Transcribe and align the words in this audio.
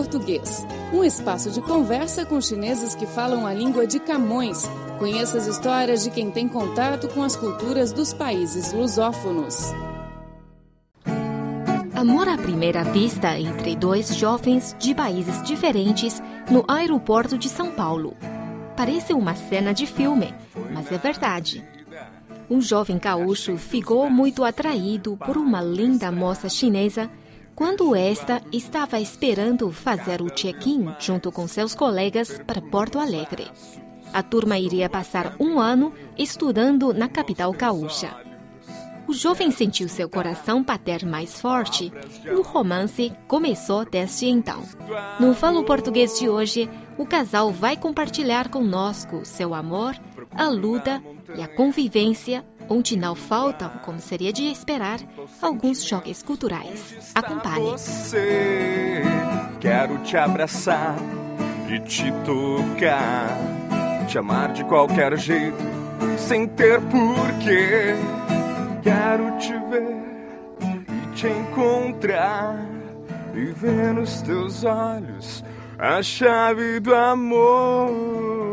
Português, 0.00 0.66
um 0.94 1.04
espaço 1.04 1.50
de 1.50 1.60
conversa 1.60 2.24
com 2.24 2.40
chineses 2.40 2.94
que 2.94 3.04
falam 3.04 3.46
a 3.46 3.52
língua 3.52 3.86
de 3.86 4.00
Camões. 4.00 4.66
Conheça 4.98 5.36
as 5.36 5.46
histórias 5.46 6.02
de 6.02 6.10
quem 6.10 6.30
tem 6.30 6.48
contato 6.48 7.06
com 7.08 7.22
as 7.22 7.36
culturas 7.36 7.92
dos 7.92 8.14
países 8.14 8.72
lusófonos. 8.72 9.58
Amor 11.94 12.28
à 12.28 12.38
primeira 12.38 12.82
vista 12.82 13.38
entre 13.38 13.76
dois 13.76 14.16
jovens 14.16 14.74
de 14.78 14.94
países 14.94 15.42
diferentes 15.42 16.22
no 16.50 16.64
aeroporto 16.66 17.36
de 17.36 17.50
São 17.50 17.70
Paulo. 17.70 18.16
Parece 18.74 19.12
uma 19.12 19.34
cena 19.34 19.74
de 19.74 19.86
filme, 19.86 20.34
mas 20.72 20.90
é 20.90 20.96
verdade. 20.96 21.62
Um 22.48 22.62
jovem 22.62 22.96
gaúcho 22.96 23.58
ficou 23.58 24.08
muito 24.08 24.44
atraído 24.44 25.18
por 25.18 25.36
uma 25.36 25.60
linda 25.60 26.10
moça 26.10 26.48
chinesa 26.48 27.10
quando 27.60 27.94
esta 27.94 28.40
estava 28.50 28.98
esperando 28.98 29.70
fazer 29.70 30.22
o 30.22 30.30
check-in 30.30 30.94
junto 30.98 31.30
com 31.30 31.46
seus 31.46 31.74
colegas 31.74 32.40
para 32.46 32.62
Porto 32.62 32.98
Alegre. 32.98 33.48
A 34.14 34.22
turma 34.22 34.58
iria 34.58 34.88
passar 34.88 35.36
um 35.38 35.60
ano 35.60 35.92
estudando 36.16 36.94
na 36.94 37.06
capital 37.06 37.52
gaúcha. 37.52 38.29
O 39.10 39.12
jovem 39.12 39.50
sentiu 39.50 39.88
seu 39.88 40.08
coração 40.08 40.62
bater 40.62 41.04
mais 41.04 41.40
forte 41.40 41.92
e 42.24 42.30
o 42.30 42.42
romance 42.42 43.12
começou 43.26 43.84
desde 43.84 44.26
então. 44.26 44.62
No 45.18 45.34
Falo 45.34 45.64
Português 45.64 46.16
de 46.16 46.28
hoje, 46.28 46.70
o 46.96 47.04
casal 47.04 47.50
vai 47.50 47.76
compartilhar 47.76 48.48
conosco 48.48 49.22
seu 49.24 49.52
amor, 49.52 49.96
a 50.32 50.46
luta 50.46 51.02
e 51.34 51.42
a 51.42 51.48
convivência, 51.48 52.44
onde 52.68 52.96
não 52.96 53.16
faltam, 53.16 53.68
como 53.84 53.98
seria 53.98 54.32
de 54.32 54.44
esperar, 54.44 55.00
alguns 55.42 55.84
choques 55.84 56.22
culturais. 56.22 57.10
Acompanhe. 57.12 57.64
Você, 57.64 59.02
quero 59.58 59.98
te 60.04 60.16
abraçar 60.16 60.94
e 61.68 61.80
te 61.80 62.12
tocar, 62.24 63.36
te 64.06 64.16
amar 64.16 64.52
de 64.52 64.62
qualquer 64.62 65.18
jeito, 65.18 65.58
sem 66.16 66.46
ter 66.46 66.80
porquê 66.82 67.96
Quero 68.82 69.38
te 69.38 69.52
ver 69.68 70.10
e 70.60 71.16
te 71.16 71.28
encontrar 71.28 72.66
e 73.34 73.44
ver 73.52 73.92
nos 73.92 74.22
teus 74.22 74.64
olhos 74.64 75.44
a 75.78 76.02
chave 76.02 76.80
do 76.80 76.94
amor. 76.94 78.49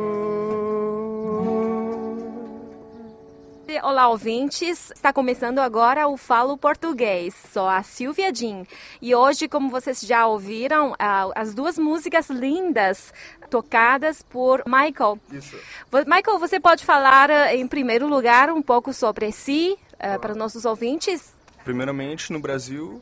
Olá, 3.83 4.07
ouvintes! 4.07 4.91
Está 4.95 5.11
começando 5.11 5.59
agora 5.59 6.07
o 6.07 6.15
Falo 6.15 6.57
Português. 6.57 7.35
Sou 7.51 7.67
a 7.67 7.83
Silvia 7.83 8.33
Jean 8.33 8.63
e 9.01 9.13
hoje, 9.13 9.49
como 9.49 9.69
vocês 9.69 9.99
já 9.99 10.25
ouviram, 10.25 10.95
as 11.35 11.53
duas 11.53 11.77
músicas 11.77 12.29
lindas 12.29 13.13
tocadas 13.49 14.21
por 14.21 14.63
Michael. 14.65 15.19
Isso. 15.29 15.57
Michael, 15.91 16.39
você 16.39 16.61
pode 16.61 16.85
falar 16.85 17.29
em 17.53 17.67
primeiro 17.67 18.07
lugar 18.07 18.49
um 18.49 18.61
pouco 18.61 18.93
sobre 18.93 19.33
si, 19.33 19.77
uh, 19.95 20.17
para 20.17 20.31
os 20.31 20.37
nossos 20.37 20.63
ouvintes? 20.63 21.35
Primeiramente, 21.65 22.31
no 22.31 22.39
Brasil, 22.39 23.02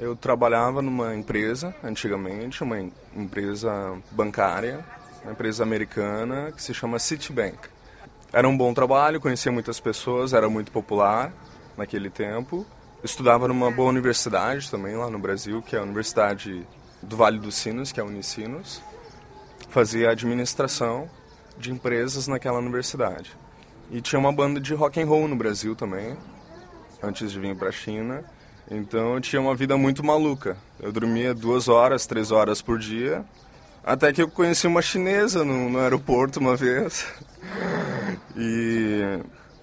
eu 0.00 0.16
trabalhava 0.16 0.80
numa 0.80 1.14
empresa, 1.14 1.74
antigamente, 1.84 2.62
uma 2.62 2.80
empresa 3.14 4.00
bancária, 4.10 4.82
uma 5.22 5.32
empresa 5.32 5.62
americana 5.62 6.52
que 6.52 6.62
se 6.62 6.72
chama 6.72 6.98
Citibank. 6.98 7.73
Era 8.34 8.48
um 8.48 8.56
bom 8.56 8.74
trabalho, 8.74 9.20
conhecia 9.20 9.52
muitas 9.52 9.78
pessoas, 9.78 10.32
era 10.32 10.50
muito 10.50 10.72
popular 10.72 11.32
naquele 11.76 12.10
tempo. 12.10 12.66
Estudava 13.04 13.46
numa 13.46 13.70
boa 13.70 13.88
universidade 13.88 14.68
também 14.68 14.96
lá 14.96 15.08
no 15.08 15.20
Brasil, 15.20 15.62
que 15.62 15.76
é 15.76 15.78
a 15.78 15.82
Universidade 15.82 16.66
do 17.00 17.16
Vale 17.16 17.38
dos 17.38 17.54
Sinos, 17.54 17.92
que 17.92 18.00
é 18.00 18.02
a 18.02 18.06
Unicinos. 18.06 18.82
Fazia 19.68 20.10
administração 20.10 21.08
de 21.56 21.70
empresas 21.70 22.26
naquela 22.26 22.58
universidade. 22.58 23.30
E 23.88 24.00
tinha 24.00 24.18
uma 24.18 24.32
banda 24.32 24.60
de 24.60 24.74
rock 24.74 25.00
and 25.00 25.06
roll 25.06 25.28
no 25.28 25.36
Brasil 25.36 25.76
também, 25.76 26.16
antes 27.00 27.30
de 27.30 27.38
vir 27.38 27.54
para 27.54 27.68
a 27.68 27.72
China. 27.72 28.24
Então 28.68 29.14
eu 29.14 29.20
tinha 29.20 29.40
uma 29.40 29.54
vida 29.54 29.76
muito 29.76 30.04
maluca. 30.04 30.56
Eu 30.80 30.90
dormia 30.90 31.32
duas 31.32 31.68
horas, 31.68 32.04
três 32.04 32.32
horas 32.32 32.60
por 32.60 32.80
dia. 32.80 33.24
Até 33.84 34.12
que 34.12 34.20
eu 34.20 34.28
conheci 34.28 34.66
uma 34.66 34.82
chinesa 34.82 35.44
no, 35.44 35.70
no 35.70 35.78
aeroporto 35.78 36.40
uma 36.40 36.56
vez. 36.56 37.06
E 38.36 39.20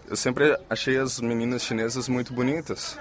eu 0.09 0.15
sempre 0.15 0.57
achei 0.69 0.97
as 0.97 1.19
meninas 1.19 1.63
chinesas 1.63 2.07
muito 2.07 2.33
bonitas. 2.33 2.97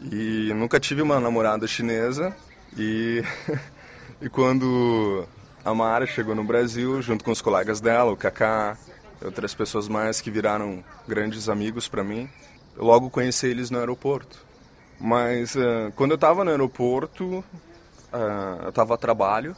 E 0.00 0.52
nunca 0.54 0.78
tive 0.78 1.02
uma 1.02 1.18
namorada 1.20 1.66
chinesa. 1.66 2.34
E, 2.76 3.22
e 4.20 4.28
quando 4.28 5.26
a 5.64 5.74
Mara 5.74 6.06
chegou 6.06 6.34
no 6.34 6.44
Brasil, 6.44 7.00
junto 7.02 7.24
com 7.24 7.30
os 7.30 7.42
colegas 7.42 7.80
dela, 7.80 8.12
o 8.12 8.16
Kaká, 8.16 8.76
outras 9.24 9.54
pessoas 9.54 9.88
mais 9.88 10.20
que 10.20 10.30
viraram 10.30 10.84
grandes 11.08 11.48
amigos 11.48 11.88
para 11.88 12.04
mim. 12.04 12.28
Eu 12.76 12.84
logo 12.84 13.10
conheci 13.10 13.46
eles 13.46 13.70
no 13.70 13.78
aeroporto. 13.78 14.44
Mas 15.00 15.54
uh, 15.54 15.92
quando 15.94 16.12
eu 16.12 16.16
estava 16.16 16.44
no 16.44 16.50
aeroporto, 16.50 17.38
uh, 18.12 18.62
eu 18.62 18.68
estava 18.68 18.94
a 18.94 18.98
trabalho 18.98 19.54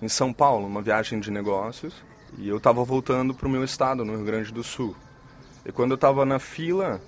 em 0.00 0.08
São 0.08 0.32
Paulo, 0.32 0.66
uma 0.66 0.82
viagem 0.82 1.20
de 1.20 1.30
negócios, 1.30 1.94
e 2.38 2.48
eu 2.48 2.56
estava 2.56 2.84
voltando 2.84 3.34
para 3.34 3.46
o 3.46 3.50
meu 3.50 3.64
estado, 3.64 4.04
no 4.04 4.16
Rio 4.16 4.24
Grande 4.24 4.52
do 4.52 4.62
Sul. 4.62 4.94
E 5.64 5.72
quando 5.72 5.92
eu 5.92 5.96
estava 5.96 6.24
na 6.24 6.38
fila 6.38 7.00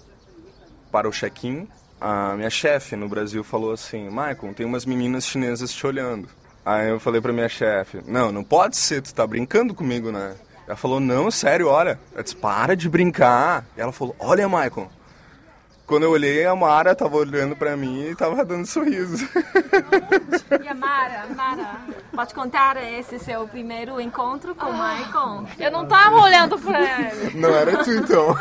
para 0.90 1.08
o 1.08 1.12
check-in, 1.12 1.68
a 2.00 2.34
minha 2.34 2.50
chefe 2.50 2.96
no 2.96 3.08
Brasil 3.08 3.42
falou 3.42 3.72
assim: 3.72 4.08
Michael, 4.08 4.54
tem 4.54 4.66
umas 4.66 4.84
meninas 4.84 5.26
chinesas 5.26 5.72
te 5.72 5.86
olhando. 5.86 6.28
Aí 6.64 6.90
eu 6.90 7.00
falei 7.00 7.20
para 7.20 7.32
minha 7.32 7.48
chefe: 7.48 8.00
Não, 8.06 8.30
não 8.30 8.44
pode 8.44 8.76
ser, 8.76 9.02
tu 9.02 9.14
tá 9.14 9.26
brincando 9.26 9.74
comigo, 9.74 10.10
né? 10.10 10.36
Ela 10.66 10.76
falou, 10.76 11.00
não, 11.00 11.30
sério, 11.30 11.68
olha. 11.68 11.98
Eu 12.14 12.22
disse, 12.22 12.36
para 12.36 12.76
de 12.76 12.88
brincar. 12.88 13.66
E 13.76 13.80
ela 13.80 13.92
falou, 13.92 14.14
olha, 14.18 14.48
Michael. 14.48 14.90
Quando 15.86 16.04
eu 16.04 16.10
olhei, 16.10 16.46
a 16.46 16.54
Mara 16.54 16.94
tava 16.94 17.16
olhando 17.16 17.54
pra 17.56 17.76
mim 17.76 18.06
e 18.08 18.14
tava 18.14 18.44
dando 18.44 18.66
sorriso. 18.66 19.28
E 20.62 20.68
a 20.68 20.74
Mara, 20.74 21.26
Mara, 21.34 21.80
pode 22.12 22.32
contar 22.34 22.76
esse 22.82 23.18
seu 23.18 23.46
primeiro 23.48 24.00
encontro 24.00 24.54
com 24.54 24.66
o 24.66 24.72
Michael? 24.72 25.46
Eu 25.58 25.70
não 25.70 25.86
tava 25.86 26.16
olhando 26.20 26.58
pra 26.58 26.80
ele. 26.80 27.38
Não 27.38 27.50
era 27.50 27.84
tu, 27.84 27.90
então. 27.90 28.36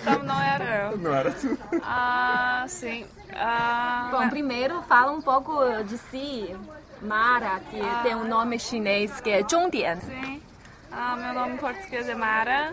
Então 0.00 0.22
não 0.22 0.40
era 0.40 0.90
eu. 0.92 0.98
Não 0.98 1.14
era 1.14 1.30
tu. 1.32 1.58
Ah, 1.82 2.64
sim. 2.68 3.06
Ah, 3.34 4.08
Bom, 4.12 4.28
primeiro 4.28 4.82
fala 4.82 5.10
um 5.10 5.20
pouco 5.20 5.52
de 5.84 5.98
si, 5.98 6.54
Mara, 7.02 7.60
que 7.70 7.80
ah, 7.80 8.00
tem 8.02 8.14
um 8.14 8.28
nome 8.28 8.58
chinês 8.58 9.20
que 9.20 9.30
é 9.30 9.42
Zhongdian. 9.42 9.96
Sim. 9.96 10.40
Ah, 10.92 11.16
meu 11.16 11.32
nome 11.34 11.54
em 11.54 11.56
português 11.56 12.08
é 12.08 12.14
Mara. 12.14 12.72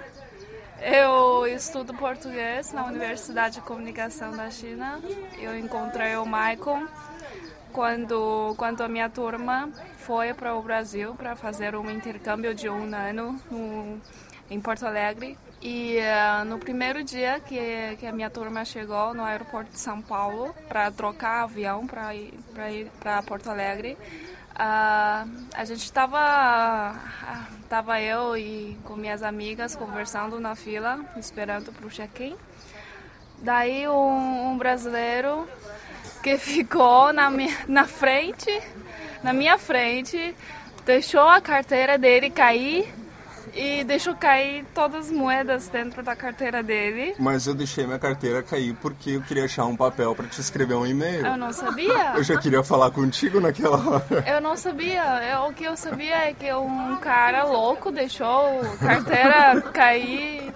Eu 0.84 1.46
estudo 1.46 1.94
português 1.94 2.74
na 2.74 2.86
Universidade 2.86 3.56
de 3.56 3.62
Comunicação 3.62 4.36
da 4.36 4.50
China. 4.50 5.00
Eu 5.40 5.56
encontrei 5.56 6.16
o 6.16 6.25
Michael 6.25 6.88
quando, 7.72 8.56
quando 8.58 8.81
a 8.81 8.88
minha 8.88 9.08
turma 9.08 9.69
foi 9.97 10.34
para 10.34 10.56
o 10.56 10.64
Brasil 10.64 11.14
para 11.14 11.36
fazer 11.36 11.75
um 11.75 11.88
intercâmbio 11.92 12.56
de 12.56 12.68
um 12.68 12.96
ano 12.96 13.40
no, 13.52 14.02
em 14.50 14.59
Porto 14.59 14.88
Alegre. 14.88 15.38
E 15.62 16.00
uh, 16.00 16.46
no 16.46 16.58
primeiro 16.58 17.03
dia 17.03 17.40
que, 17.40 17.96
que 18.00 18.08
a 18.08 18.12
minha 18.12 18.31
turma 18.31 18.66
chegou 18.66 19.13
no 19.13 19.24
aeroporto 19.24 19.69
de 19.69 19.80
São 19.80 20.02
Paulo 20.02 20.52
para 20.68 20.90
trocar 20.90 21.44
avião 21.44 21.86
para 21.86 22.16
ir 22.16 22.92
para 23.00 23.22
Porto 23.22 23.52
Alegre, 23.52 23.96
Uh, 24.51 25.47
a 25.56 25.66
gente 25.66 25.84
estava 25.84 26.95
tava 27.69 28.01
eu 28.01 28.35
e 28.35 28.78
com 28.84 28.95
minhas 28.95 29.23
amigas 29.23 29.75
conversando 29.75 30.39
na 30.39 30.56
fila, 30.56 31.00
esperando 31.17 31.72
para 31.72 31.88
o 31.88 31.89
check-in. 31.89 32.35
Daí 33.38 33.88
um, 33.88 34.51
um, 34.51 34.57
brasileiro 34.57 35.47
que 36.22 36.38
ficou 36.38 37.13
na, 37.13 37.29
minha, 37.29 37.57
na 37.67 37.88
frente, 37.88 38.51
na 39.23 39.34
minha 39.34 39.57
frente, 39.57 40.36
deixou 40.86 41.27
a 41.27 41.39
carteira 41.39 41.98
dele 41.98 42.30
cair 42.30 42.94
e 43.53 43.83
deixou 43.83 44.15
cair 44.15 44.65
todas 44.73 45.07
as 45.07 45.11
moedas 45.11 45.67
dentro 45.67 46.01
da 46.03 46.15
carteira 46.15 46.61
dele. 46.63 47.15
Mas 47.19 47.47
eu 47.47 47.53
deixei 47.53 47.85
minha 47.85 47.99
carteira 47.99 48.41
cair 48.41 48.75
porque 48.81 49.11
eu 49.11 49.21
queria 49.21 49.45
achar 49.45 49.65
um 49.65 49.75
papel 49.75 50.15
para 50.15 50.27
te 50.27 50.39
escrever 50.39 50.75
um 50.75 50.85
e-mail. 50.85 51.25
Eu 51.25 51.38
não 51.38 51.51
sabia. 51.51 52.13
Eu 52.15 52.23
já 52.23 52.38
queria 52.38 52.63
falar 52.63 52.91
contigo 52.91 53.39
naquela 53.39 53.77
hora. 53.77 54.23
Eu 54.27 54.41
não 54.41 54.55
sabia. 54.55 55.03
Eu, 55.23 55.49
o 55.49 55.53
que 55.53 55.63
eu 55.63 55.75
sabia 55.75 56.29
é 56.29 56.33
que 56.33 56.51
um 56.53 56.97
cara 56.97 57.43
louco 57.43 57.91
deixou 57.91 58.61
a 58.61 58.77
carteira 58.77 59.61
cair, 59.73 60.53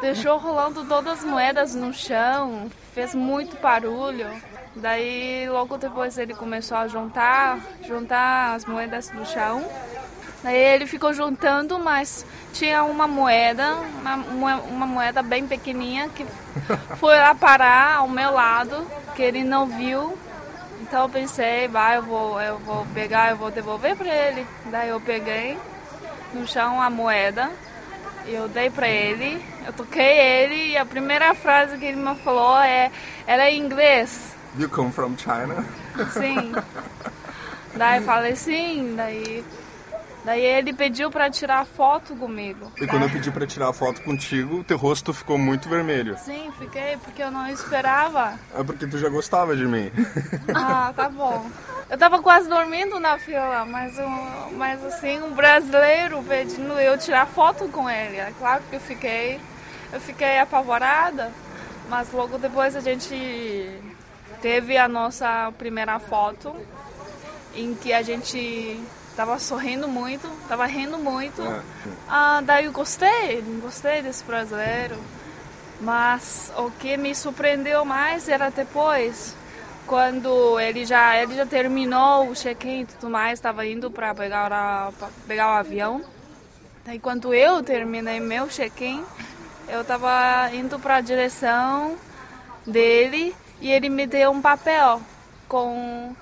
deixou 0.00 0.38
rolando 0.38 0.84
todas 0.84 1.18
as 1.18 1.24
moedas 1.24 1.74
no 1.74 1.92
chão, 1.92 2.70
fez 2.92 3.14
muito 3.14 3.60
barulho. 3.60 4.28
Daí 4.76 5.48
logo 5.48 5.78
depois 5.78 6.18
ele 6.18 6.34
começou 6.34 6.76
a 6.76 6.86
juntar, 6.86 7.58
juntar 7.86 8.54
as 8.54 8.66
moedas 8.66 9.10
no 9.10 9.24
chão 9.24 9.64
Daí 10.46 10.56
ele 10.56 10.86
ficou 10.86 11.12
juntando, 11.12 11.76
mas 11.76 12.24
tinha 12.52 12.84
uma 12.84 13.08
moeda, 13.08 13.78
uma, 14.30 14.54
uma 14.58 14.86
moeda 14.86 15.20
bem 15.20 15.44
pequenininha 15.44 16.08
que 16.10 16.24
foi 17.00 17.16
lá 17.16 17.34
parar 17.34 17.96
ao 17.96 18.08
meu 18.08 18.30
lado, 18.30 18.86
que 19.16 19.22
ele 19.22 19.42
não 19.42 19.66
viu. 19.66 20.16
Então 20.80 21.02
eu 21.02 21.08
pensei, 21.08 21.66
vai, 21.66 21.96
eu 21.96 22.02
vou, 22.04 22.40
eu 22.40 22.58
vou 22.60 22.86
pegar, 22.94 23.30
eu 23.30 23.36
vou 23.36 23.50
devolver 23.50 23.96
para 23.96 24.06
ele. 24.06 24.46
Daí 24.66 24.90
eu 24.90 25.00
peguei 25.00 25.58
no 26.32 26.46
chão 26.46 26.80
a 26.80 26.88
moeda, 26.88 27.50
eu 28.24 28.46
dei 28.46 28.70
para 28.70 28.86
ele, 28.86 29.44
eu 29.66 29.72
toquei 29.72 30.16
ele 30.16 30.70
e 30.70 30.76
a 30.76 30.86
primeira 30.86 31.34
frase 31.34 31.76
que 31.76 31.86
ele 31.86 31.96
me 31.96 32.14
falou 32.18 32.60
é, 32.60 32.92
era 33.26 33.50
em 33.50 33.58
inglês. 33.58 34.32
You 34.56 34.68
come 34.68 34.92
from 34.92 35.16
China? 35.18 35.66
Sim. 36.12 36.52
daí 37.74 38.00
falei 38.02 38.36
sim, 38.36 38.94
daí 38.96 39.44
Daí 40.26 40.44
ele 40.44 40.72
pediu 40.72 41.08
para 41.08 41.30
tirar 41.30 41.64
foto 41.64 42.16
comigo. 42.16 42.72
E 42.78 42.86
quando 42.88 43.04
eu 43.04 43.10
pedi 43.10 43.30
para 43.30 43.46
tirar 43.46 43.72
foto 43.72 44.02
contigo, 44.02 44.64
teu 44.64 44.76
rosto 44.76 45.14
ficou 45.14 45.38
muito 45.38 45.68
vermelho. 45.68 46.18
Sim, 46.18 46.50
fiquei, 46.58 46.96
porque 46.96 47.22
eu 47.22 47.30
não 47.30 47.48
esperava. 47.48 48.36
É 48.52 48.60
porque 48.64 48.88
tu 48.88 48.98
já 48.98 49.08
gostava 49.08 49.56
de 49.56 49.64
mim. 49.64 49.88
Ah, 50.52 50.92
tá 50.96 51.08
bom. 51.08 51.48
Eu 51.88 51.96
tava 51.96 52.20
quase 52.20 52.48
dormindo 52.48 52.98
na 52.98 53.18
fila, 53.18 53.64
mas, 53.64 53.96
um, 53.98 54.56
mas 54.56 54.84
assim, 54.84 55.20
um 55.22 55.32
brasileiro 55.32 56.20
pedindo 56.24 56.72
eu 56.72 56.98
tirar 56.98 57.26
foto 57.26 57.68
com 57.68 57.88
ele. 57.88 58.16
É 58.16 58.32
claro 58.36 58.64
que 58.68 58.76
eu 58.76 58.80
fiquei, 58.80 59.40
eu 59.92 60.00
fiquei 60.00 60.40
apavorada, 60.40 61.30
mas 61.88 62.10
logo 62.10 62.36
depois 62.38 62.74
a 62.74 62.80
gente 62.80 63.70
teve 64.42 64.76
a 64.76 64.88
nossa 64.88 65.52
primeira 65.56 66.00
foto, 66.00 66.52
em 67.54 67.74
que 67.74 67.92
a 67.92 68.02
gente 68.02 68.80
Tava 69.16 69.38
sorrindo 69.38 69.88
muito, 69.88 70.28
tava 70.46 70.66
rindo 70.66 70.98
muito. 70.98 71.40
É. 71.40 71.62
Ah, 72.06 72.42
daí 72.44 72.66
eu 72.66 72.72
gostei, 72.72 73.42
gostei 73.62 74.02
desse 74.02 74.22
brasileiro. 74.22 74.96
Mas 75.80 76.52
o 76.56 76.70
que 76.70 76.96
me 76.98 77.14
surpreendeu 77.14 77.84
mais 77.84 78.28
era 78.28 78.50
depois, 78.50 79.34
quando 79.86 80.60
ele 80.60 80.84
já, 80.84 81.16
ele 81.16 81.34
já 81.34 81.46
terminou 81.46 82.28
o 82.28 82.34
check-in 82.34 82.82
e 82.82 82.86
tudo 82.86 83.10
mais, 83.10 83.38
estava 83.38 83.66
indo 83.66 83.90
para 83.90 84.14
pegar, 84.14 84.52
a, 84.52 84.92
pegar 85.26 85.48
o 85.48 85.56
avião. 85.56 86.02
Daí 86.84 86.98
quando 86.98 87.32
eu 87.32 87.62
terminei 87.62 88.20
meu 88.20 88.48
check-in, 88.48 89.02
eu 89.68 89.80
estava 89.80 90.50
indo 90.52 90.78
para 90.78 90.96
a 90.96 91.00
direção 91.00 91.96
dele 92.66 93.34
e 93.60 93.70
ele 93.70 93.88
me 93.88 94.06
deu 94.06 94.30
um 94.30 94.40
papel 94.42 95.00
com 95.48 96.14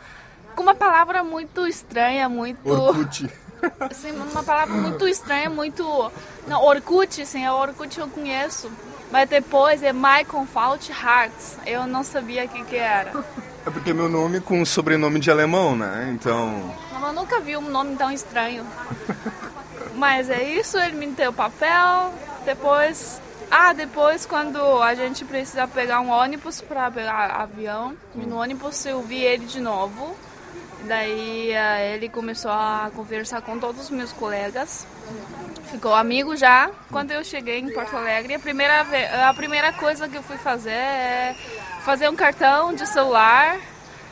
com 0.54 0.62
uma 0.62 0.74
palavra 0.74 1.22
muito 1.22 1.66
estranha, 1.66 2.28
muito. 2.28 2.68
Orkut. 2.68 3.28
Sim, 3.92 4.12
uma 4.12 4.42
palavra 4.42 4.74
muito 4.74 5.08
estranha, 5.08 5.48
muito. 5.48 5.84
Não, 6.46 6.62
Orkut, 6.62 7.24
sim, 7.24 7.44
é 7.44 7.50
Orkut 7.50 7.98
eu 7.98 8.06
conheço. 8.08 8.70
Mas 9.10 9.28
depois 9.28 9.82
é 9.82 9.92
Michael 9.92 10.46
Fault 10.52 10.90
Hearts. 10.90 11.56
Eu 11.64 11.86
não 11.86 12.02
sabia 12.02 12.44
o 12.44 12.48
que, 12.48 12.64
que 12.64 12.76
era. 12.76 13.12
É 13.64 13.70
porque 13.70 13.94
meu 13.94 14.08
nome 14.08 14.40
com 14.40 14.64
sobrenome 14.64 15.18
de 15.18 15.30
alemão, 15.30 15.74
né? 15.74 16.10
Então. 16.12 16.74
Eu 17.00 17.12
nunca 17.12 17.40
vi 17.40 17.56
um 17.56 17.70
nome 17.70 17.96
tão 17.96 18.10
estranho. 18.10 18.66
Mas 19.94 20.28
é 20.28 20.42
isso, 20.42 20.78
ele 20.78 20.96
me 20.96 21.06
deu 21.06 21.30
o 21.30 21.34
papel. 21.34 22.12
Depois. 22.44 23.20
Ah, 23.50 23.72
depois 23.72 24.26
quando 24.26 24.58
a 24.82 24.94
gente 24.94 25.24
precisa 25.24 25.68
pegar 25.68 26.00
um 26.00 26.10
ônibus 26.10 26.60
para 26.60 26.90
pegar 26.90 27.26
avião, 27.40 27.94
no 28.14 28.36
ônibus 28.36 28.84
eu 28.84 29.00
vi 29.02 29.22
ele 29.22 29.46
de 29.46 29.60
novo. 29.60 30.16
Daí 30.86 31.50
eh, 31.50 31.94
ele 31.94 32.08
começou 32.08 32.50
a 32.50 32.90
conversar 32.94 33.40
com 33.42 33.58
todos 33.58 33.84
os 33.84 33.90
meus 33.90 34.12
colegas. 34.12 34.86
Ficou 35.70 35.94
amigo 35.94 36.36
já. 36.36 36.70
Quando 36.90 37.10
eu 37.10 37.24
cheguei 37.24 37.58
em 37.58 37.72
Porto 37.72 37.96
Alegre, 37.96 38.34
a 38.34 38.38
primeira, 38.38 38.86
a 39.28 39.34
primeira 39.34 39.72
coisa 39.72 40.08
que 40.08 40.16
eu 40.16 40.22
fui 40.22 40.36
fazer 40.36 40.70
é 40.70 41.34
fazer 41.84 42.08
um 42.08 42.16
cartão 42.16 42.74
de 42.74 42.86
celular, 42.86 43.58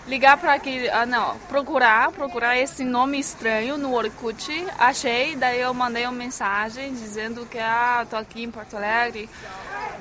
ligar 0.07 0.37
para 0.39 0.55
aqui, 0.55 0.89
ah, 0.91 1.07
não, 1.07 1.37
procurar, 1.49 2.11
procurar 2.13 2.59
esse 2.59 2.85
nome 2.85 3.19
estranho 3.19 3.77
no 3.77 3.95
Orkut. 3.95 4.67
Achei, 4.79 5.37
daí 5.37 5.61
eu 5.61 5.73
mandei 5.75 6.05
uma 6.05 6.13
mensagem 6.13 6.93
dizendo 6.93 7.47
que 7.47 7.59
ah, 7.59 8.07
tô 8.09 8.17
aqui 8.17 8.43
em 8.43 8.51
Porto 8.51 8.77
Alegre. 8.77 9.29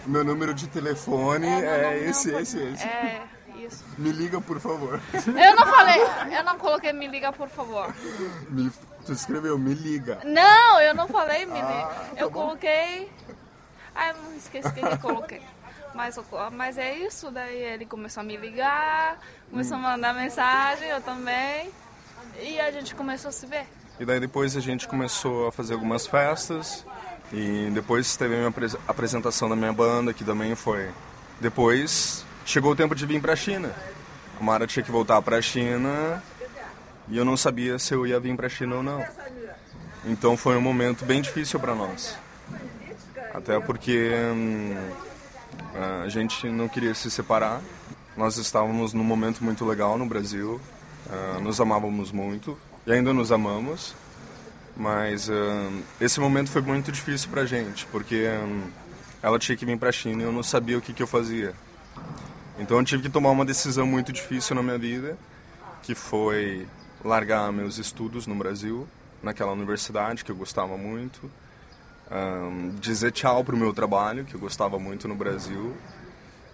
Meu 0.05 0.23
número 0.23 0.53
de 0.53 0.67
telefone 0.67 1.47
é, 1.47 1.93
é 1.93 2.09
esse, 2.09 2.31
esse, 2.31 2.57
esse. 2.57 2.83
É 2.83 3.21
isso. 3.65 3.83
Me 3.97 4.11
liga, 4.11 4.39
por 4.41 4.59
favor. 4.59 5.01
Eu 5.13 5.55
não 5.55 5.65
falei, 5.65 6.01
eu 6.37 6.43
não 6.43 6.57
coloquei 6.57 6.93
me 6.93 7.07
liga, 7.07 7.31
por 7.31 7.49
favor. 7.49 7.93
Me, 8.49 8.71
tu 9.05 9.13
escreveu 9.13 9.57
me 9.57 9.73
liga. 9.73 10.19
Não, 10.23 10.79
eu 10.81 10.93
não 10.93 11.07
falei 11.07 11.45
me 11.45 11.53
liga. 11.53 11.63
Ah, 11.63 12.09
tá 12.15 12.21
eu 12.21 12.29
bom. 12.29 12.41
coloquei. 12.41 13.11
Ah, 13.95 14.09
eu 14.09 14.15
não 14.15 14.35
esqueci 14.35 14.67
o 14.67 14.73
que 14.73 14.79
eu 14.79 14.99
coloquei. 14.99 15.41
Mas, 15.93 16.17
mas 16.53 16.77
é 16.77 16.95
isso, 16.95 17.29
daí 17.31 17.57
ele 17.57 17.85
começou 17.85 18.21
a 18.21 18.23
me 18.23 18.37
ligar, 18.37 19.19
começou 19.49 19.77
hum. 19.77 19.85
a 19.85 19.91
mandar 19.91 20.13
mensagem, 20.13 20.87
eu 20.87 21.01
também. 21.01 21.69
E 22.39 22.59
a 22.59 22.71
gente 22.71 22.95
começou 22.95 23.29
a 23.29 23.31
se 23.31 23.45
ver. 23.45 23.67
E 23.99 24.05
daí 24.05 24.19
depois 24.19 24.55
a 24.55 24.59
gente 24.59 24.87
começou 24.87 25.47
a 25.47 25.51
fazer 25.51 25.73
algumas 25.73 26.07
festas. 26.07 26.85
E 27.33 27.69
depois 27.71 28.15
teve 28.17 28.35
a 28.35 28.37
minha 28.37 28.53
apresentação 28.87 29.47
da 29.47 29.55
minha 29.55 29.71
banda, 29.71 30.13
que 30.13 30.23
também 30.23 30.53
foi. 30.55 30.89
Depois 31.39 32.25
chegou 32.45 32.71
o 32.71 32.75
tempo 32.75 32.95
de 32.95 33.05
vir 33.05 33.21
para 33.21 33.33
a 33.33 33.35
China. 33.35 33.71
A 34.39 34.43
Mara 34.43 34.67
tinha 34.67 34.83
que 34.83 34.91
voltar 34.91 35.21
para 35.21 35.37
a 35.37 35.41
China 35.41 36.21
e 37.07 37.17
eu 37.17 37.25
não 37.25 37.37
sabia 37.37 37.77
se 37.77 37.93
eu 37.93 38.05
ia 38.07 38.19
vir 38.19 38.35
para 38.35 38.47
a 38.47 38.49
China 38.49 38.77
ou 38.77 38.83
não. 38.83 39.03
Então 40.05 40.35
foi 40.35 40.57
um 40.57 40.61
momento 40.61 41.05
bem 41.05 41.21
difícil 41.21 41.59
para 41.59 41.75
nós. 41.75 42.17
Até 43.33 43.59
porque 43.59 44.11
hum, 44.33 44.75
a 46.03 46.09
gente 46.09 46.47
não 46.47 46.67
queria 46.67 46.93
se 46.93 47.09
separar. 47.11 47.61
Nós 48.17 48.37
estávamos 48.37 48.93
num 48.93 49.03
momento 49.03 49.43
muito 49.43 49.65
legal 49.65 49.97
no 49.97 50.05
Brasil, 50.05 50.59
uh, 51.07 51.39
nos 51.39 51.61
amávamos 51.61 52.11
muito 52.11 52.57
e 52.85 52.91
ainda 52.91 53.13
nos 53.13 53.31
amamos. 53.31 53.95
Mas 54.75 55.29
uh, 55.29 55.83
esse 55.99 56.19
momento 56.19 56.49
foi 56.49 56.61
muito 56.61 56.91
difícil 56.91 57.29
para 57.29 57.41
a 57.41 57.45
gente, 57.45 57.85
porque 57.87 58.27
um, 58.27 58.63
ela 59.21 59.37
tinha 59.37 59.55
que 59.55 59.65
vir 59.65 59.77
para 59.77 59.89
a 59.89 59.91
China 59.91 60.23
e 60.23 60.25
eu 60.25 60.31
não 60.31 60.43
sabia 60.43 60.77
o 60.77 60.81
que, 60.81 60.93
que 60.93 61.03
eu 61.03 61.07
fazia. 61.07 61.53
Então 62.61 62.77
eu 62.77 62.85
tive 62.85 63.01
que 63.01 63.09
tomar 63.09 63.31
uma 63.31 63.43
decisão 63.43 63.87
muito 63.87 64.13
difícil 64.13 64.55
na 64.55 64.61
minha 64.61 64.77
vida, 64.77 65.17
que 65.81 65.95
foi 65.95 66.67
largar 67.03 67.51
meus 67.51 67.79
estudos 67.79 68.27
no 68.27 68.35
Brasil, 68.35 68.87
naquela 69.23 69.51
universidade 69.51 70.23
que 70.23 70.31
eu 70.31 70.35
gostava 70.35 70.77
muito, 70.77 71.19
um, 72.11 72.75
dizer 72.79 73.13
tchau 73.13 73.43
para 73.43 73.55
o 73.55 73.57
meu 73.57 73.73
trabalho, 73.73 74.25
que 74.25 74.35
eu 74.35 74.39
gostava 74.39 74.77
muito 74.77 75.07
no 75.07 75.15
Brasil, 75.15 75.75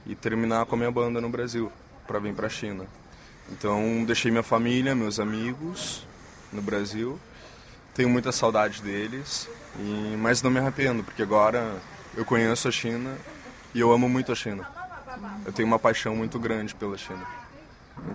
e 0.05 0.15
terminar 0.15 0.65
com 0.65 0.75
a 0.75 0.77
minha 0.77 0.91
banda 0.91 1.19
no 1.19 1.27
Brasil, 1.27 1.69
para 2.07 2.19
vir 2.19 2.33
para 2.33 2.47
a 2.47 2.49
China. 2.49 2.85
Então 3.51 4.05
deixei 4.05 4.31
minha 4.31 4.43
família, 4.43 4.95
meus 4.95 5.19
amigos 5.19 6.07
no 6.53 6.61
Brasil, 6.61 7.19
tenho 7.93 8.07
muita 8.07 8.31
saudade 8.31 8.81
deles, 8.81 9.49
e, 9.77 10.15
mas 10.17 10.41
não 10.41 10.49
me 10.49 10.59
arrependo, 10.59 11.03
porque 11.03 11.21
agora 11.21 11.75
eu 12.15 12.23
conheço 12.23 12.69
a 12.69 12.71
China 12.71 13.13
e 13.75 13.81
eu 13.81 13.91
amo 13.91 14.07
muito 14.07 14.31
a 14.31 14.35
China 14.35 14.86
eu 15.45 15.53
tenho 15.53 15.67
uma 15.67 15.79
paixão 15.79 16.15
muito 16.15 16.39
grande 16.39 16.75
pela 16.75 16.97
China. 16.97 17.25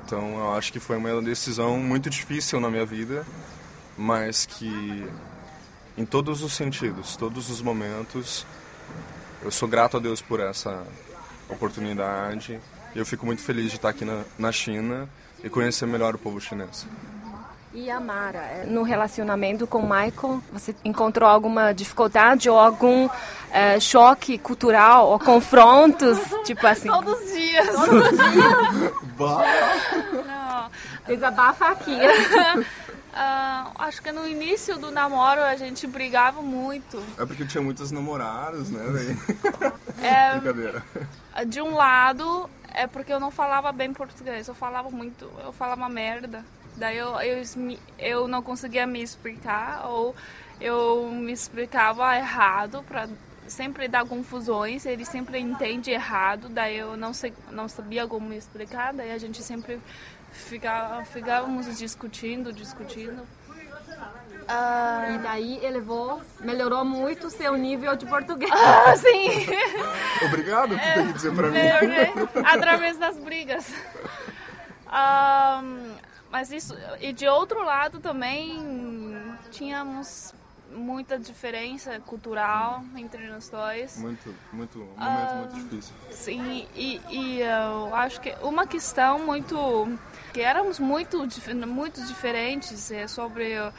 Então 0.04 0.38
eu 0.38 0.54
acho 0.54 0.72
que 0.72 0.80
foi 0.80 0.96
uma 0.96 1.20
decisão 1.22 1.78
muito 1.78 2.08
difícil 2.08 2.60
na 2.60 2.70
minha 2.70 2.86
vida, 2.86 3.26
mas 3.96 4.46
que 4.46 5.06
em 5.96 6.04
todos 6.04 6.42
os 6.42 6.52
sentidos, 6.52 7.16
todos 7.16 7.50
os 7.50 7.60
momentos, 7.60 8.46
eu 9.42 9.50
sou 9.50 9.68
grato 9.68 9.96
a 9.96 10.00
Deus 10.00 10.22
por 10.22 10.40
essa 10.40 10.84
oportunidade. 11.48 12.60
E 12.94 12.98
eu 12.98 13.06
fico 13.06 13.26
muito 13.26 13.42
feliz 13.42 13.70
de 13.70 13.76
estar 13.76 13.88
aqui 13.90 14.04
na, 14.04 14.22
na 14.38 14.52
China 14.52 15.08
e 15.42 15.48
conhecer 15.48 15.86
melhor 15.86 16.14
o 16.14 16.18
povo 16.18 16.40
chinês. 16.40 16.86
E 17.74 17.90
a 17.90 17.98
Mara, 17.98 18.38
é, 18.38 18.66
no 18.66 18.82
relacionamento 18.82 19.66
com 19.66 19.78
o 19.78 19.82
Michael, 19.82 20.42
você 20.52 20.74
encontrou 20.84 21.26
alguma 21.26 21.72
dificuldade 21.72 22.50
ou 22.50 22.58
algum 22.58 23.08
é, 23.50 23.80
choque 23.80 24.36
cultural 24.36 25.08
ou 25.08 25.18
confrontos, 25.18 26.18
tipo 26.44 26.66
assim? 26.66 26.88
Todos 26.88 27.18
os 27.18 27.32
dias. 27.32 27.74
Todos 27.74 28.10
os 28.10 28.18
dias? 28.18 28.92
Desabafa 31.08 31.68
aqui. 31.68 31.96
Uh, 31.96 33.72
acho 33.80 34.02
que 34.02 34.12
no 34.12 34.28
início 34.28 34.76
do 34.78 34.90
namoro 34.90 35.40
a 35.40 35.56
gente 35.56 35.86
brigava 35.86 36.42
muito. 36.42 37.02
É 37.18 37.24
porque 37.24 37.46
tinha 37.46 37.62
muitos 37.62 37.90
namorados, 37.90 38.68
né? 38.68 39.16
É, 40.02 40.32
Brincadeira. 40.38 40.84
De 41.46 41.62
um 41.62 41.74
lado, 41.74 42.50
é 42.68 42.86
porque 42.86 43.12
eu 43.12 43.18
não 43.18 43.30
falava 43.30 43.72
bem 43.72 43.94
português, 43.94 44.46
eu 44.46 44.54
falava 44.54 44.90
muito, 44.90 45.30
eu 45.42 45.52
falava 45.54 45.88
merda. 45.88 46.44
Daí 46.76 46.96
eu, 46.96 47.20
eu, 47.20 47.42
eu 47.98 48.28
não 48.28 48.42
conseguia 48.42 48.86
me 48.86 49.02
explicar 49.02 49.86
ou 49.86 50.14
eu 50.60 51.10
me 51.12 51.32
explicava 51.32 52.16
errado 52.16 52.84
para 52.88 53.08
sempre 53.46 53.88
dar 53.88 54.06
confusões, 54.06 54.86
ele 54.86 55.04
sempre 55.04 55.38
entende 55.38 55.90
errado, 55.90 56.48
daí 56.48 56.78
eu 56.78 56.96
não, 56.96 57.12
sei, 57.12 57.34
não 57.50 57.68
sabia 57.68 58.06
como 58.06 58.28
me 58.28 58.36
explicar, 58.36 58.94
daí 58.94 59.12
a 59.12 59.18
gente 59.18 59.42
sempre 59.42 59.80
ficava, 60.30 61.04
ficávamos 61.04 61.78
discutindo, 61.78 62.52
discutindo. 62.52 63.26
Uh... 64.42 65.14
E 65.14 65.18
daí 65.18 65.64
elevou, 65.64 66.20
melhorou 66.40 66.84
muito 66.84 67.26
o 67.26 67.30
seu 67.30 67.56
nível 67.56 67.94
de 67.94 68.06
português. 68.06 68.50
Ah, 68.54 68.96
sim! 68.96 69.46
Obrigado 70.26 70.70
por 70.70 70.80
ter 70.80 71.06
que 71.06 71.12
dizer 71.12 71.34
pra 71.34 71.48
mim. 71.48 71.58
Através 72.44 72.96
das 72.96 73.16
brigas. 73.18 73.72
Um, 74.88 75.94
mas 76.32 76.50
isso, 76.50 76.74
e 76.98 77.12
de 77.12 77.28
outro 77.28 77.62
lado 77.62 78.00
também 78.00 78.58
tínhamos 79.50 80.34
muita 80.74 81.18
diferença 81.18 82.00
cultural 82.00 82.82
entre 82.96 83.28
nós 83.28 83.50
dois. 83.50 83.98
Muito, 83.98 84.34
muito, 84.50 84.78
um 84.78 84.98
momento 84.98 85.32
uh, 85.32 85.36
muito 85.36 85.54
difícil. 85.56 85.94
Sim, 86.10 86.66
e, 86.74 87.00
e 87.10 87.40
eu 87.42 87.94
acho 87.94 88.18
que 88.18 88.34
uma 88.42 88.66
questão 88.66 89.18
muito 89.18 89.86
que 90.32 90.40
éramos 90.40 90.78
muito, 90.78 91.28
muito 91.68 92.02
diferentes 92.06 92.90
é 92.90 93.06
sobre, 93.06 93.50
eu 93.50 93.70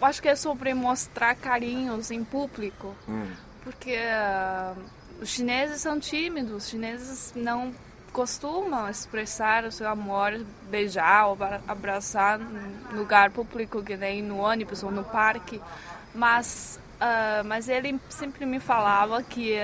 acho 0.00 0.20
que 0.20 0.28
é 0.28 0.34
sobre 0.34 0.74
mostrar 0.74 1.36
carinhos 1.36 2.10
em 2.10 2.24
público, 2.24 2.96
hum. 3.08 3.30
porque 3.62 3.96
uh, 3.96 4.76
os 5.20 5.28
chineses 5.28 5.80
são 5.80 6.00
tímidos, 6.00 6.64
os 6.64 6.68
chineses 6.68 7.32
não 7.36 7.72
costumam 8.12 8.88
expressar 8.88 9.64
o 9.64 9.72
seu 9.72 9.88
amor, 9.88 10.44
beijar 10.70 11.26
ou 11.28 11.38
abraçar 11.66 12.38
no 12.38 12.98
lugar 12.98 13.30
público, 13.30 13.82
que 13.82 13.96
nem 13.96 14.22
no 14.22 14.38
ônibus 14.38 14.82
ou 14.82 14.90
no 14.90 15.02
parque. 15.02 15.60
Mas, 16.14 16.78
uh, 17.00 17.44
mas 17.44 17.68
ele 17.68 17.98
sempre 18.08 18.44
me 18.44 18.60
falava 18.60 19.22
que, 19.22 19.56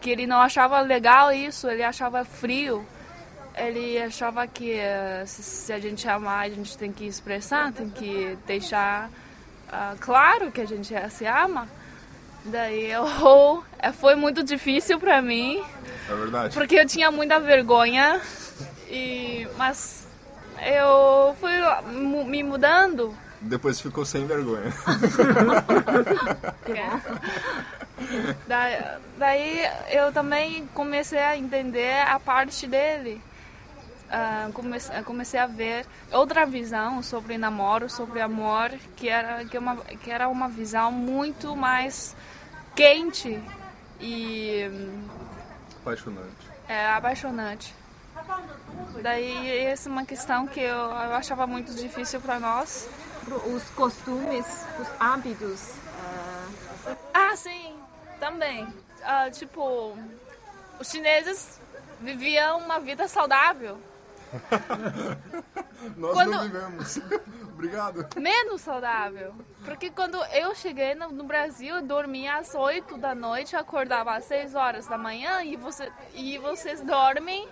que 0.00 0.10
ele 0.10 0.26
não 0.26 0.40
achava 0.40 0.80
legal 0.80 1.30
isso, 1.30 1.68
ele 1.68 1.82
achava 1.82 2.24
frio. 2.24 2.84
Ele 3.54 4.00
achava 4.00 4.46
que 4.46 4.78
uh, 4.78 5.26
se, 5.26 5.42
se, 5.42 5.72
a 5.72 5.78
gente 5.78 6.08
amar, 6.08 6.46
a 6.46 6.48
gente 6.48 6.76
tem 6.78 6.90
que 6.90 7.04
expressar, 7.04 7.70
tem 7.70 7.90
que 7.90 8.36
deixar 8.46 9.10
uh, 9.68 9.98
claro 10.00 10.50
que 10.50 10.62
a 10.62 10.66
gente 10.66 10.94
se 11.10 11.26
ama. 11.26 11.68
Daí 12.44 12.90
eu, 12.90 13.06
foi 14.00 14.14
muito 14.14 14.42
difícil 14.42 14.98
para 14.98 15.22
mim 15.22 15.62
é 16.08 16.14
verdade. 16.14 16.54
Porque 16.54 16.76
eu 16.76 16.86
tinha 16.86 17.10
muita 17.10 17.40
vergonha. 17.40 18.20
E, 18.88 19.46
mas 19.56 20.06
eu 20.60 21.34
fui 21.40 21.52
me 22.26 22.42
mudando. 22.42 23.16
Depois 23.40 23.80
ficou 23.80 24.04
sem 24.04 24.26
vergonha. 24.26 24.70
daí, 28.46 28.84
daí 29.18 29.62
eu 29.90 30.12
também 30.12 30.68
comecei 30.74 31.18
a 31.18 31.36
entender 31.36 32.06
a 32.06 32.20
parte 32.20 32.66
dele. 32.66 33.20
Uh, 34.12 34.52
comecei, 34.52 35.02
comecei 35.02 35.40
a 35.40 35.46
ver 35.46 35.86
outra 36.12 36.44
visão 36.44 37.02
sobre 37.02 37.38
namoro, 37.38 37.88
sobre 37.88 38.20
amor, 38.20 38.70
que 38.94 39.08
era, 39.08 39.42
que, 39.46 39.56
uma, 39.56 39.76
que 39.76 40.10
era 40.10 40.28
uma 40.28 40.48
visão 40.48 40.92
muito 40.92 41.56
mais 41.56 42.14
quente 42.74 43.42
e 44.00 44.70
Apaixonante. 45.82 46.48
É, 46.68 46.86
apaixonante. 46.92 47.74
Daí, 49.02 49.64
essa 49.64 49.88
é 49.88 49.92
uma 49.92 50.06
questão 50.06 50.46
que 50.46 50.60
eu, 50.60 50.76
eu 50.76 51.14
achava 51.14 51.44
muito 51.44 51.74
difícil 51.74 52.20
para 52.20 52.38
nós. 52.38 52.88
Os 53.52 53.64
costumes, 53.70 54.46
os 54.80 54.88
hábitos. 55.00 55.70
Uh... 55.70 56.96
Ah, 57.12 57.34
sim, 57.36 57.76
também. 58.20 58.64
Uh, 58.64 59.30
tipo, 59.32 59.96
os 60.78 60.88
chineses 60.88 61.60
viviam 62.00 62.58
uma 62.58 62.78
vida 62.78 63.08
saudável. 63.08 63.80
Nós 65.96 66.12
quando... 66.12 66.30
não 66.30 66.42
vivemos. 66.44 67.00
Obrigado. 67.62 68.08
Menos 68.20 68.60
saudável. 68.60 69.32
Porque 69.64 69.88
quando 69.88 70.16
eu 70.32 70.52
cheguei 70.52 70.96
no, 70.96 71.12
no, 71.12 71.22
Brasil, 71.22 71.76
eu 71.76 71.82
dormia 71.82 72.36
às 72.38 72.56
8 72.56 72.98
da 72.98 73.14
noite, 73.14 73.54
acordava 73.54 74.16
às 74.16 74.24
6 74.24 74.56
horas 74.56 74.86
da 74.88 74.98
manhã 74.98 75.42
e, 75.44 75.54
você, 75.54 75.90
e 76.12 76.38
vocês 76.38 76.80
dormem 76.80 77.48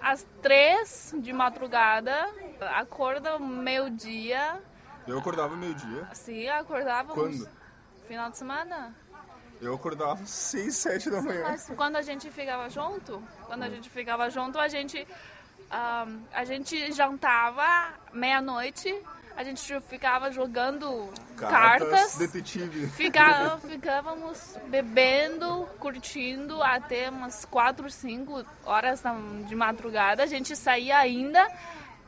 às 0.00 0.26
3 0.42 1.14
de 1.18 1.32
madrugada, 1.32 2.28
acordam 2.74 3.38
meio-dia. 3.38 4.60
Eu 5.06 5.20
acordava 5.20 5.54
meio-dia? 5.54 6.08
Sim, 6.14 6.48
acordava. 6.48 7.14
Quando? 7.14 7.48
Final 8.08 8.30
de 8.30 8.38
semana. 8.38 8.92
Eu 9.60 9.74
acordava 9.74 10.26
6, 10.26 10.74
7 10.74 11.10
da 11.10 11.22
manhã. 11.22 11.42
Mas 11.44 11.70
quando 11.76 11.94
a 11.94 12.02
gente 12.02 12.28
ficava 12.28 12.68
junto, 12.68 13.22
quando 13.46 13.62
a 13.62 13.68
gente 13.68 13.88
ficava 13.88 14.28
junto, 14.30 14.58
a 14.58 14.66
gente, 14.66 15.06
um, 15.70 16.24
a 16.32 16.44
gente 16.44 16.92
jantava 16.92 17.94
meia-noite 18.12 18.92
a 19.38 19.44
gente 19.44 19.80
ficava 19.82 20.32
jogando 20.32 21.08
cartas, 21.36 21.88
cartas 21.88 22.18
detetive. 22.18 22.88
Fica, 22.90 23.56
ficávamos 23.58 24.56
bebendo, 24.66 25.64
curtindo 25.78 26.60
até 26.60 27.08
umas 27.08 27.44
4, 27.44 27.88
5 27.88 28.44
horas 28.66 29.00
de 29.46 29.54
madrugada. 29.54 30.24
A 30.24 30.26
gente 30.26 30.56
saía 30.56 30.98
ainda 30.98 31.48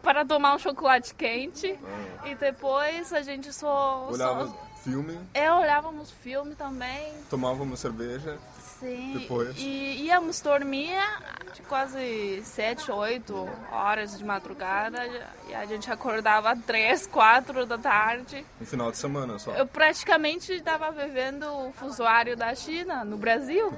para 0.03 0.25
tomar 0.25 0.57
um 0.57 0.59
chocolate 0.59 1.15
quente 1.15 1.79
ah. 2.21 2.27
e 2.27 2.35
depois 2.35 3.13
a 3.13 3.23
gente 3.23 3.53
só 3.53 4.09
olhava 4.11 4.49
só... 4.49 4.70
filme. 4.83 5.19
É, 5.35 5.53
olhávamos 5.53 6.11
filme 6.11 6.55
também. 6.55 7.13
Tomávamos 7.29 7.81
cerveja. 7.81 8.39
Sim. 8.81 9.19
Depois. 9.19 9.55
E 9.59 10.07
íamos 10.07 10.41
dormir 10.41 10.97
de 11.55 11.61
quase 11.63 12.43
7, 12.43 12.91
8 12.91 13.49
horas 13.71 14.17
de 14.17 14.25
madrugada. 14.25 15.07
E 15.49 15.55
a 15.55 15.67
gente 15.67 15.91
acordava 15.91 16.57
3, 16.57 17.07
4 17.07 17.67
da 17.67 17.77
tarde. 17.77 18.45
No 18.59 18.67
final 18.67 18.91
de 18.91 18.97
semana 18.97 19.39
só. 19.39 19.53
Eu 19.53 19.67
praticamente 19.67 20.53
estava 20.53 20.91
vivendo 20.91 21.45
o 21.45 21.73
fusuário 21.73 22.37
da 22.37 22.55
China, 22.55 23.05
no 23.05 23.19
Brasil. 23.19 23.73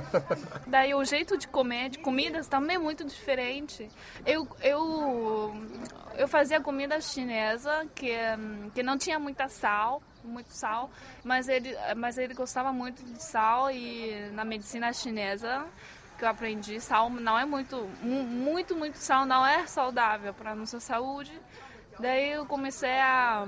Daí 0.66 0.94
o 0.94 1.04
jeito 1.04 1.38
de 1.38 1.48
comer, 1.48 1.88
de 1.88 1.98
comidas 1.98 2.46
também 2.46 2.76
é 2.76 2.78
muito 2.78 3.04
diferente. 3.04 3.88
Eu, 4.26 4.46
eu, 4.60 5.54
eu 6.18 6.28
fazia 6.28 6.60
comida 6.60 7.00
chinesa 7.00 7.86
que, 7.94 8.12
que 8.74 8.82
não 8.82 8.98
tinha 8.98 9.18
muita 9.18 9.48
sal 9.48 10.02
muito 10.26 10.50
sal, 10.50 10.90
mas 11.22 11.48
ele, 11.48 11.74
mas 11.96 12.18
ele 12.18 12.34
gostava 12.34 12.72
muito 12.72 13.02
de 13.04 13.22
sal 13.22 13.70
e 13.70 14.30
na 14.32 14.44
medicina 14.44 14.92
chinesa 14.92 15.66
que 16.18 16.24
eu 16.24 16.28
aprendi, 16.28 16.80
sal 16.80 17.10
não 17.10 17.38
é 17.38 17.44
muito, 17.44 17.88
muito, 18.02 18.76
muito 18.76 18.96
sal 18.96 19.26
não 19.26 19.44
é 19.44 19.66
saudável 19.66 20.32
para 20.32 20.52
a 20.52 20.54
nossa 20.54 20.78
saúde. 20.80 21.32
Daí 21.98 22.32
eu 22.32 22.46
comecei 22.46 23.00
a 23.00 23.46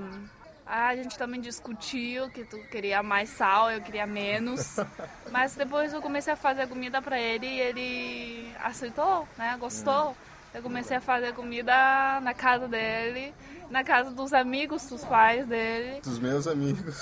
a 0.67 0.93
gente 0.97 1.17
também 1.17 1.39
discutiu 1.39 2.29
que 2.29 2.43
tu 2.43 2.57
queria 2.69 3.01
mais 3.01 3.29
sal, 3.29 3.71
eu 3.71 3.81
queria 3.81 4.05
menos. 4.05 4.75
Mas 5.31 5.55
depois 5.55 5.93
eu 5.93 6.01
comecei 6.01 6.33
a 6.33 6.35
fazer 6.35 6.67
comida 6.67 7.01
para 7.01 7.17
ele 7.17 7.47
e 7.47 7.59
ele 7.59 8.55
aceitou, 8.61 9.25
né? 9.37 9.55
Gostou. 9.57 10.15
Eu 10.57 10.63
comecei 10.63 10.97
a 10.97 11.01
fazer 11.01 11.33
comida 11.33 12.19
na 12.21 12.33
casa 12.33 12.67
dele 12.67 13.33
na 13.69 13.83
casa 13.83 14.11
dos 14.11 14.33
amigos 14.33 14.87
dos 14.87 15.03
pais 15.03 15.45
dele. 15.45 16.01
Dos 16.01 16.19
meus 16.19 16.47
amigos. 16.47 16.95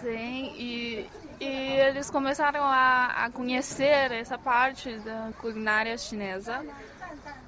Sim, 0.00 0.52
e, 0.56 1.08
e 1.40 1.46
eles 1.46 2.10
começaram 2.10 2.62
a, 2.62 3.24
a 3.24 3.30
conhecer 3.30 4.12
essa 4.12 4.36
parte 4.36 4.98
da 4.98 5.30
culinária 5.38 5.96
chinesa. 5.96 6.64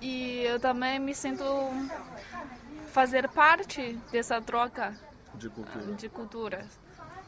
E 0.01 0.43
eu 0.43 0.59
também 0.59 0.99
me 0.99 1.15
sinto 1.15 1.45
fazer 2.89 3.29
parte 3.29 3.99
dessa 4.11 4.41
troca 4.41 4.95
de 5.35 5.49
cultura. 5.49 5.95
De 5.95 6.09
culturas. 6.09 6.79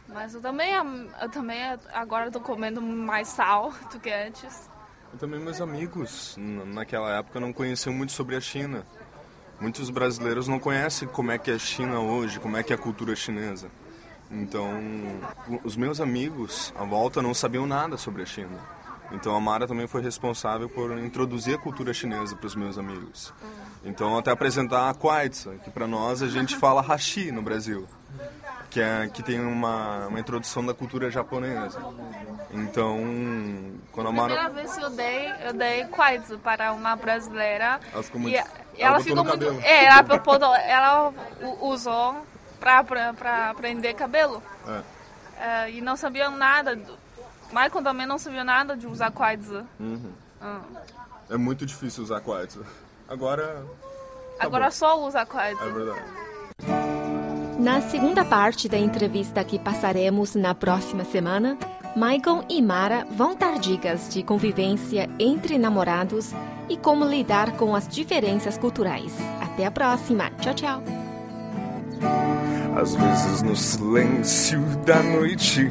Mas 0.09 0.35
eu 0.35 0.41
também, 0.41 0.73
eu 0.75 1.29
também 1.31 1.62
agora 1.93 2.27
estou 2.27 2.43
comendo 2.43 2.81
mais 2.83 3.29
sal 3.29 3.73
do 3.91 3.99
que 3.99 4.11
antes. 4.11 4.69
Eu 5.12 5.19
também 5.19 5.38
meus 5.38 5.61
amigos 5.61 6.37
naquela 6.38 7.19
época 7.19 7.38
não 7.38 7.52
conheciam 7.52 7.95
muito 7.95 8.12
sobre 8.12 8.35
a 8.35 8.40
China. 8.40 8.87
Muitos 9.61 9.90
brasileiros 9.90 10.49
não 10.49 10.59
conhecem 10.59 11.07
como 11.07 11.31
é 11.31 11.38
que 11.38 11.50
é 11.50 11.54
a 11.54 11.59
China 11.59 12.00
hoje, 12.00 12.40
como 12.40 12.57
é 12.57 12.62
que 12.62 12.73
é 12.73 12.76
a 12.76 12.78
cultura 12.78 13.14
chinesa. 13.14 13.71
Então, 14.31 14.71
os 15.62 15.76
meus 15.76 16.00
amigos 16.00 16.73
à 16.75 16.85
volta 16.85 17.21
não 17.21 17.35
sabiam 17.35 17.66
nada 17.66 17.99
sobre 17.99 18.23
a 18.23 18.26
China. 18.26 18.59
Então 19.12 19.37
a 19.37 19.40
Mara 19.40 19.66
também 19.66 19.87
foi 19.87 20.00
responsável 20.00 20.69
por 20.69 20.99
introduzir 20.99 21.54
a 21.54 21.59
cultura 21.59 21.92
chinesa 21.92 22.35
para 22.35 22.47
os 22.47 22.54
meus 22.54 22.78
amigos. 22.78 23.33
Então 23.85 24.16
até 24.16 24.31
apresentar 24.31 24.88
a 24.88 24.95
Kwaitsa, 24.95 25.57
que 25.62 25.71
para 25.71 25.87
nós 25.87 26.23
a 26.23 26.28
gente 26.28 26.57
fala 26.59 26.81
hashi 26.81 27.31
no 27.31 27.42
Brasil, 27.42 27.87
que 28.71 28.81
é 28.81 29.09
que 29.09 29.23
tem 29.23 29.40
uma, 29.40 30.07
uma 30.07 30.21
introdução 30.21 30.64
da 30.64 30.73
cultura 30.73 31.11
japonesa. 31.11 31.81
Então, 32.50 32.99
quando 33.92 34.09
a 34.09 34.12
Mara 34.12 34.35
primeira 34.35 34.50
vez 34.50 34.76
que 34.76 34.83
eu 34.85 34.90
dei, 34.90 35.33
eu 35.45 35.52
dei 35.52 35.85
Kwaitsa 35.87 36.38
para 36.38 36.73
uma 36.73 36.97
brasileira. 36.97 37.81
Ela 37.92 38.02
ficou 38.02 38.21
muito... 38.21 38.35
E 38.35 38.37
ela, 38.37 38.97
ela 38.97 39.00
ficou 39.00 39.25
muito. 39.25 39.45
É, 39.62 39.85
ela, 39.85 40.04
ela 40.66 41.14
usou 41.61 42.26
pra 42.59 42.85
prender 43.54 43.95
cabelo. 43.95 44.42
É. 44.66 44.83
É, 45.45 45.71
e 45.71 45.81
não 45.81 45.97
sabia 45.97 46.31
nada. 46.31 46.76
Do... 46.76 46.97
Michael 47.49 47.83
também 47.83 48.07
não 48.07 48.19
sabia 48.19 48.45
nada 48.45 48.76
de 48.76 48.87
usar 48.87 49.11
quaitza. 49.11 49.66
Uhum. 49.81 50.12
Ah. 50.40 50.61
É 51.28 51.37
muito 51.37 51.66
difícil 51.66 52.04
usar 52.04 52.21
quaitza. 52.21 52.64
Agora. 53.09 53.66
Tá 54.38 54.47
Agora 54.47 54.66
bom. 54.66 54.71
só 54.71 55.00
usa 55.00 55.26
quaitza. 55.26 55.64
É 55.64 55.71
verdade. 55.71 56.32
Na 57.62 57.81
segunda 57.81 58.25
parte 58.25 58.69
da 58.69 58.76
entrevista 58.76 59.45
que 59.45 59.57
passaremos 59.57 60.35
na 60.35 60.52
próxima 60.52 61.04
semana, 61.04 61.57
Michael 61.95 62.45
e 62.50 62.61
Mara 62.61 63.07
vão 63.09 63.37
dar 63.37 63.57
dicas 63.61 64.09
de 64.12 64.21
convivência 64.25 65.09
entre 65.16 65.57
namorados 65.59 66.33
e 66.69 66.76
como 66.76 67.04
lidar 67.04 67.52
com 67.52 67.73
as 67.76 67.87
diferenças 67.87 68.59
culturais. 68.59 69.16
Até 69.40 69.64
a 69.64 69.71
próxima. 69.71 70.28
Tchau, 70.40 70.54
tchau. 70.54 70.83
Às 72.75 72.97
vezes 72.97 73.42
no 73.42 73.54
silêncio 73.54 74.59
da 74.85 75.00
noite 75.00 75.71